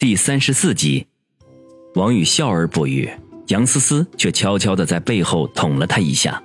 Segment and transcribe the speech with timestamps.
[0.00, 1.06] 第三十四集，
[1.94, 3.10] 王宇笑而不语，
[3.48, 6.42] 杨思思却悄悄的在背后捅了他一下。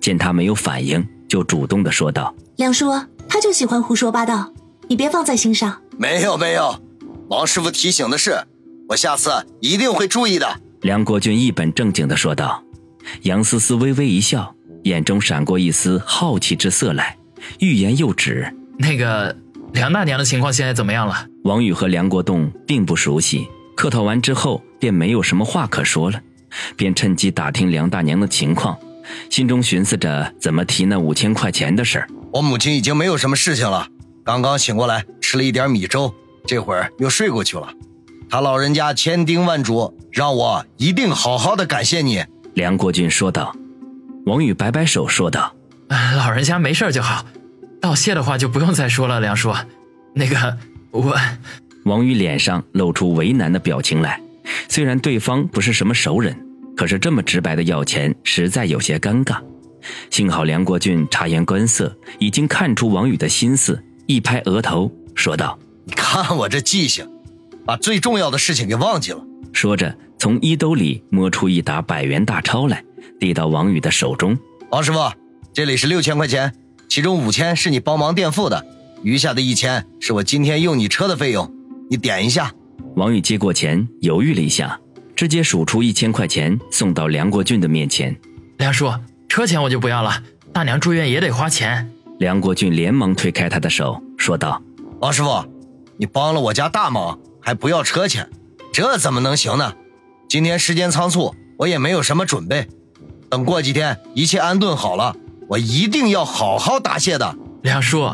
[0.00, 2.90] 见他没有反应，就主动的说道：“梁叔，
[3.28, 4.52] 他就喜欢胡说八道，
[4.88, 5.80] 你别放在心上。
[5.96, 6.82] ”“没有没有，
[7.28, 8.44] 王师傅提醒的是，
[8.88, 9.30] 我下次
[9.60, 12.60] 一定会注意的。”梁国军一本正经的说道。
[13.22, 14.52] 杨思思微微一笑，
[14.82, 17.16] 眼中闪过一丝好奇之色来，
[17.60, 18.52] 欲言又止。
[18.80, 19.36] 那个。
[19.72, 21.26] 梁大娘的情况现在怎么样了？
[21.46, 26.20] 王宇和梁国栋并不熟悉，客套完之后便没有什么话可说了，
[26.76, 28.76] 便趁机打听梁大娘的情况，
[29.30, 32.08] 心中寻思着怎么提那五千块钱的事儿。
[32.32, 33.86] 我母亲已经没有什么事情了，
[34.24, 36.12] 刚刚醒过来吃了一点米粥，
[36.48, 37.72] 这会儿又睡过去了。
[38.28, 42.24] 他老人家千叮万嘱，让我一定好好的感谢你。
[42.54, 43.54] 梁国俊说道。
[44.26, 45.54] 王宇摆摆手说道
[46.16, 47.24] ：“老人家没事就好。”
[47.80, 49.54] 道谢的话就不用再说了，梁叔。
[50.12, 50.58] 那个
[50.96, 51.16] 我，
[51.84, 54.20] 王宇脸上露出为难的表情来。
[54.68, 56.36] 虽然对方不是什么熟人，
[56.76, 59.38] 可是这么直白的要钱，实在有些尴尬。
[60.10, 67.08] 幸好梁国俊察言观色，已经看出王宇的心思，一拍额头说道：“你看我这记性，
[67.64, 69.22] 把最重要的事情给忘记了。”
[69.52, 72.82] 说着，从衣兜里摸出一沓百元大钞来，
[73.20, 74.36] 递到王宇的手中。
[74.70, 74.98] 王师傅，
[75.52, 76.52] 这里是六千块钱。
[76.88, 78.64] 其中五千是你帮忙垫付的，
[79.02, 81.52] 余下的一千是我今天用你车的费用，
[81.88, 82.52] 你点一下。
[82.96, 84.80] 王宇接过钱，犹豫了一下，
[85.14, 88.16] 直接数出一千块钱送到梁国俊的面前。
[88.58, 88.90] 梁叔，
[89.28, 90.22] 车钱我就不要了，
[90.52, 91.90] 大娘住院也得花钱。
[92.18, 94.62] 梁国俊连忙推开他的手，说道
[95.00, 95.44] ：“王师傅，
[95.98, 98.28] 你帮了我家大忙，还不要车钱，
[98.72, 99.74] 这怎么能行呢？
[100.28, 102.66] 今天时间仓促，我也没有什么准备，
[103.28, 105.14] 等过几天一切安顿好了。”
[105.48, 108.10] 我一定要好好答谢的，梁叔，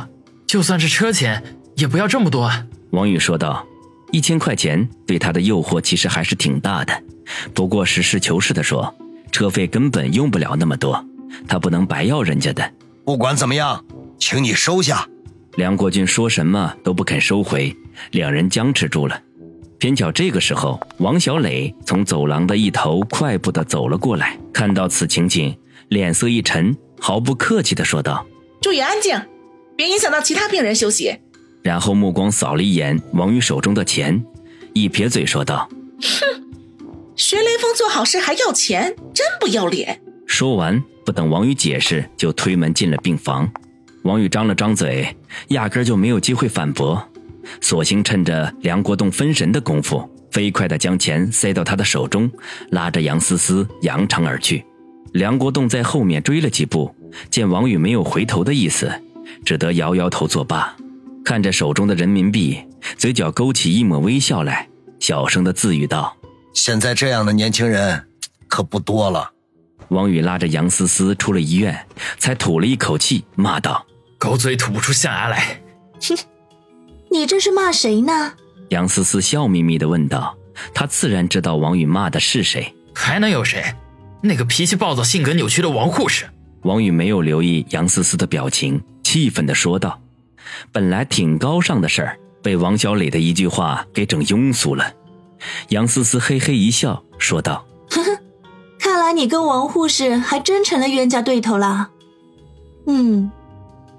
[0.53, 1.42] 就算是车钱，
[1.77, 2.53] 也不要这么多。
[2.91, 3.67] 王宇说道
[4.12, 7.03] ：“一千块钱对他的诱惑其实还是挺大的，
[7.55, 8.95] 不过实事求是的说，
[9.30, 11.03] 车费根本用不了那么多，
[11.48, 12.70] 他不能白要人家的。
[13.02, 13.83] 不管怎么样，
[14.18, 15.08] 请你收下。”
[15.57, 17.74] 梁国军说什么都不肯收回，
[18.11, 19.19] 两人僵持住了。
[19.79, 25.57] 偏巧这个时候，王小磊从走廊的一头快步的走了过来，看到此情景，
[25.89, 26.77] 脸色一沉。
[27.01, 28.27] 毫不客气的说道
[28.61, 29.19] ：“注意安静，
[29.77, 31.18] 别影响到其他病人休息。”
[31.62, 34.24] 然后目光扫了一眼王宇手中的钱，
[34.72, 35.68] 一撇嘴说道
[36.02, 36.42] ：“哼，
[37.14, 43.48] 学雷锋做好事还要钱，真不要脸。”说完，不等王宇解释，就推门进了病房。
[44.02, 45.16] 王宇张了张嘴，
[45.48, 47.00] 压根就没有机会反驳，
[47.60, 52.28] 索性趁着梁国栋分神的功夫，飞快地将钱塞到他的手中，
[52.70, 54.64] 拉着杨思思扬长而去。
[55.12, 56.92] 梁国栋在后面追了几步，
[57.30, 58.90] 见王宇没有回头的意思，
[59.45, 60.75] 只得摇摇头作罢。
[61.25, 62.59] 看着手中的人民币，
[62.97, 66.17] 嘴角勾起一抹微笑来，小声的自语道
[66.55, 68.05] ：“现在这样的年轻人
[68.48, 69.31] 可不多了。”
[69.89, 71.87] 王宇拉着杨思思出了医院，
[72.19, 73.87] 才吐了一口气，骂道
[74.19, 75.61] ：“狗嘴吐不出象牙来。
[76.03, 76.17] ”“哼，
[77.11, 78.33] 你这是骂谁呢？”
[78.70, 80.37] 杨思思笑眯眯的问道。
[80.75, 83.64] 她自然知道王宇骂的是谁，还能有谁？
[84.23, 86.27] 那个脾气暴躁、性格扭曲的王护士，
[86.63, 88.81] 王宇没有留意杨思思的表情，
[89.12, 90.00] 气愤地说道
[90.73, 94.95] ：“本来挺高尚的事儿，被王小磊的一句话给整庸俗了。”
[95.68, 98.18] 杨思思嘿嘿一笑，说道：“呵呵，
[98.78, 101.90] 看来你跟王护士还真成了冤家对头了。
[102.86, 103.30] 嗯，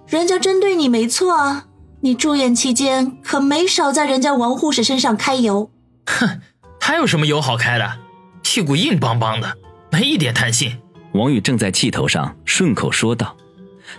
[0.08, 1.68] 人家针对你没错啊，
[2.02, 5.70] 你住院期间可没少在人家王护士身上揩油。
[6.08, 6.42] 哼，
[6.80, 8.00] 他有什么油好开的？
[8.42, 9.60] 屁股硬邦邦的。”
[9.94, 10.80] 没一点弹性。
[11.12, 13.38] 王宇正在气头上，顺口说道。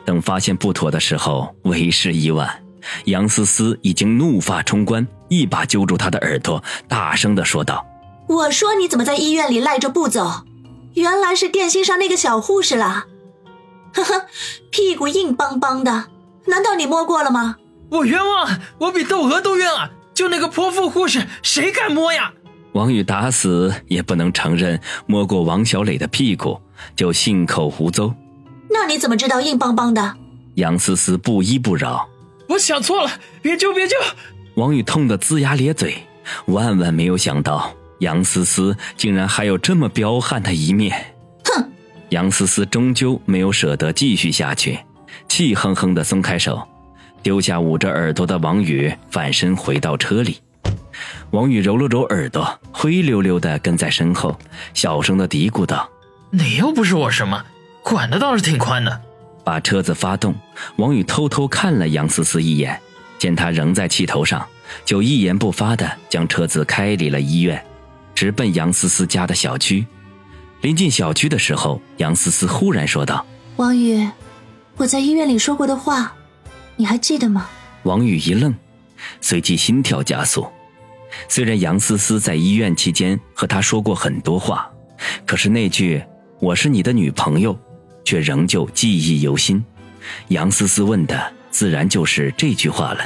[0.04, 2.62] 等发现不妥的时候，为时已晚。
[3.06, 7.86] 杨思思已经怒发冲冠，一把揪住他的耳朵，大声的说道
[8.28, 10.44] ：“我说你怎么在医院里赖着不走？
[10.94, 13.06] 原来是电信上那个小护士啦！
[13.94, 14.26] 呵呵，
[14.70, 16.06] 屁股硬邦邦的，
[16.46, 17.56] 难道你摸过了吗？
[17.90, 19.90] 我冤枉，我比窦娥都冤啊！
[20.12, 22.32] 就那个泼妇护士，谁敢摸呀？”
[22.72, 26.60] 王宇打死也不能承认摸过王小磊的屁股，
[26.94, 28.12] 就信口胡诌。
[28.70, 30.16] 那你怎么知道硬邦邦的？
[30.54, 32.08] 杨思思不依不饶。
[32.48, 33.10] 我想错了，
[33.42, 33.96] 别救别救！
[34.54, 35.96] 王宇痛得龇牙咧嘴，
[36.46, 41.14] 万万没有想到杨思思竟然还有这么彪悍的一面。
[41.44, 41.68] 哼！
[42.10, 44.78] 杨思思终究没有舍得继续下去，
[45.28, 46.62] 气哼哼的松开手，
[47.22, 50.38] 丢下捂着耳朵的王宇，反身回到车里。
[51.30, 54.38] 王宇揉了揉耳朵，灰溜溜的跟在身后，
[54.74, 55.88] 小声的嘀咕道
[56.30, 57.44] ：“你又不是我什么，
[57.84, 59.02] 管的倒是挺宽的。”
[59.44, 60.34] 把车子发动，
[60.76, 62.80] 王宇偷偷看了杨思思一眼，
[63.18, 64.44] 见她仍在气头上，
[64.86, 67.62] 就一言不发的将车子开离了医院，
[68.14, 69.86] 直奔杨思思家的小区。
[70.62, 73.26] 临近小区的时候，杨思思忽然说道
[73.56, 74.08] ：“王宇，
[74.78, 76.14] 我在医院里说过的话，
[76.76, 77.46] 你还记得吗？”
[77.84, 78.54] 王宇一愣，
[79.20, 80.46] 随即心跳加速。
[81.28, 84.70] 虽然杨思思在医院期间和他说过很多话，
[85.26, 86.02] 可是那句
[86.40, 87.56] “我是你的女朋友”，
[88.04, 89.64] 却仍旧记忆犹新。
[90.28, 93.00] 杨思思问的自然就是这句话了。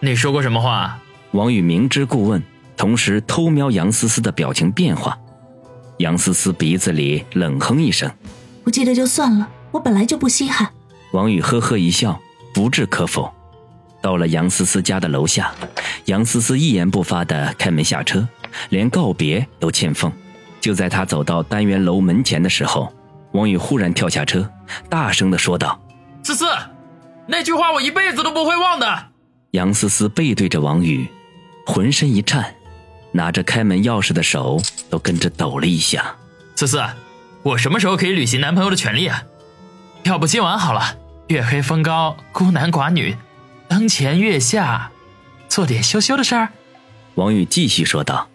[0.00, 0.98] 你说过什么话？
[1.32, 2.42] 王宇明知故问，
[2.76, 5.18] 同时偷瞄杨思思的表情变化。
[5.98, 8.10] 杨思思鼻子里冷哼一声
[8.62, 10.70] ：“不记得就算了，我本来就不稀罕。”
[11.12, 12.20] 王宇呵呵一笑，
[12.52, 13.32] 不置可否。
[14.00, 15.52] 到了杨思思家的楼下，
[16.04, 18.28] 杨思思一言不发的开门下车，
[18.68, 20.12] 连告别都欠奉。
[20.60, 22.92] 就在他走到单元楼门前的时候，
[23.34, 24.48] 王宇忽然跳下车，
[24.88, 25.80] 大声的说道
[26.22, 26.46] ：“思思，
[27.26, 29.06] 那句话我一辈子都不会忘的。”
[29.50, 31.08] 杨思思背对着王宇，
[31.66, 32.54] 浑身一颤。
[33.12, 34.60] 拿着开门钥匙的手
[34.90, 36.16] 都跟着抖了一下。
[36.56, 36.82] 思思，
[37.42, 39.22] 我什么时候可以履行男朋友的权利啊？
[40.04, 40.96] 要不今晚好了，
[41.28, 43.16] 月黑风高，孤男寡女，
[43.68, 44.90] 灯前月下，
[45.48, 46.48] 做点羞羞的事儿。
[47.14, 48.28] 王宇继续说道：“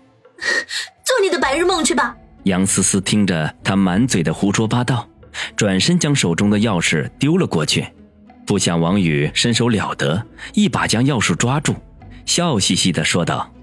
[1.03, 2.15] 做你的白日梦去吧。”
[2.49, 5.07] 杨思思听着他满嘴的胡说八道，
[5.55, 7.87] 转身将手中的钥匙丢了过去，
[8.43, 10.25] 不想王宇身手了得，
[10.55, 11.75] 一把将钥匙抓住，
[12.25, 13.53] 笑嘻嘻的说道。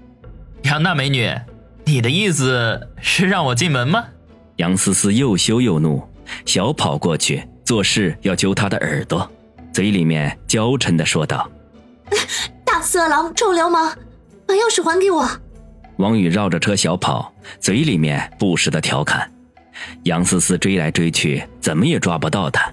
[0.61, 1.29] 杨大美女，
[1.83, 4.05] 你的意思是让我进门吗？
[4.55, 6.01] 杨思思又羞又怒，
[6.45, 9.29] 小跑过去，做事要揪他的耳朵，
[9.73, 11.51] 嘴里面娇嗔的说道
[12.63, 13.93] ：“大色狼，臭流氓，
[14.45, 15.29] 把钥匙还给我！”
[15.97, 19.29] 王宇绕着车小跑，嘴里面不时的调侃。
[20.03, 22.71] 杨思思追来追去，怎么也抓不到他，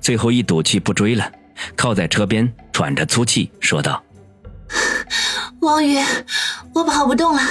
[0.00, 1.30] 最后一赌气不追了，
[1.74, 4.02] 靠在车边喘着粗气说道。
[5.60, 5.98] 王宇，
[6.74, 7.42] 我跑不动了，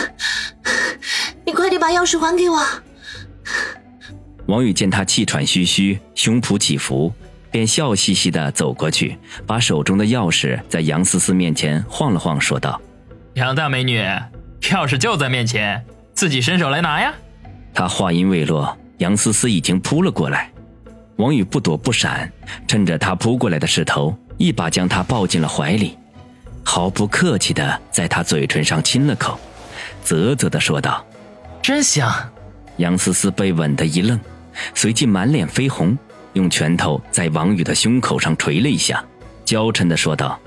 [1.45, 2.63] 你快点把钥匙还给我。
[4.47, 7.11] 王宇见他气喘吁吁，胸脯起伏，
[7.49, 9.17] 便笑嘻嘻的走过去，
[9.47, 12.79] 把手中的钥匙在杨思思面前晃了晃，说道
[13.35, 14.03] ：“杨大美女，
[14.61, 17.13] 钥匙就在面前，自己伸手来拿呀。”
[17.73, 20.51] 他话音未落，杨思思已经扑了过来，
[21.17, 22.31] 王宇不躲不闪，
[22.67, 25.97] 趁着他扑过来的势头，一把将他抱进了怀里。
[26.63, 29.39] 毫不客气的在他嘴唇上亲了口，
[30.03, 31.05] 啧啧的说道
[31.61, 32.11] ：“真香。”
[32.77, 34.19] 杨思思被吻的一愣，
[34.73, 35.97] 随即满脸绯红，
[36.33, 39.03] 用拳头在王宇的胸口上捶了一下，
[39.45, 40.39] 娇嗔的说道：“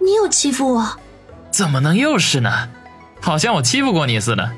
[0.00, 0.98] 你又欺负我？
[1.50, 2.68] 怎么能又是呢？
[3.20, 4.50] 好像我欺负过你似的。”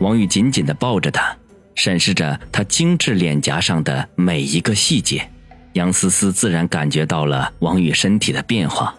[0.00, 1.36] 王宇紧紧的抱着她，
[1.74, 5.28] 审视着她精致脸颊上的每一个细节，
[5.74, 8.94] 杨思思自然感觉到了王宇身体的变化。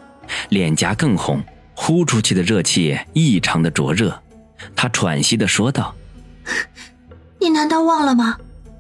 [0.49, 1.43] 脸颊更红，
[1.75, 4.19] 呼出去的热气异常的灼热。
[4.75, 5.93] 他喘息的说道
[7.39, 8.37] ：“你难道忘了吗？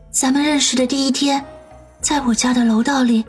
[0.09, 1.43] 咱们认识的第一天，
[1.99, 3.25] 在我家的楼道里，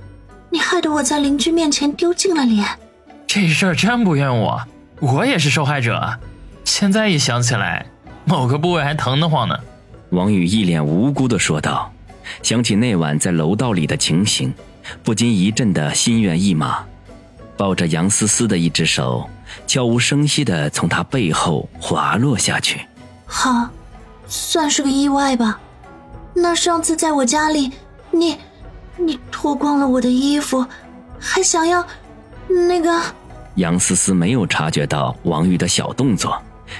[0.48, 2.64] 你害得我在邻居面前丢尽了脸。
[3.26, 4.62] 这事儿真不怨我，
[5.00, 6.18] 我也是受害者。
[6.66, 7.86] 现在一想起来，
[8.24, 9.56] 某个部位还疼得慌呢。”
[10.10, 11.90] 王宇一脸无辜的说道，
[12.42, 14.52] 想起那晚在楼道里的情形，
[15.02, 16.84] 不禁一阵的心猿意马。
[17.56, 19.30] 抱着杨思思的一只手，
[19.66, 22.80] 悄无声息的从她背后滑落下去。
[23.24, 23.70] 好，
[24.26, 25.58] 算是个意外吧。
[26.34, 27.72] 那上次在我家里，
[28.10, 28.36] 你，
[28.98, 30.66] 你脱光了我的衣服，
[31.18, 31.86] 还想要
[32.48, 33.00] 那个……
[33.54, 36.38] 杨思思没有察觉到王宇的小动作，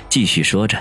[0.09, 0.79] 继续说着。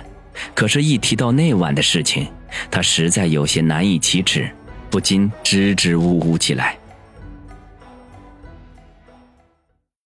[0.54, 2.28] 可是，一提到那晚的事情，
[2.70, 4.50] 他实在有些难以启齿，
[4.90, 6.78] 不禁支支吾吾起来。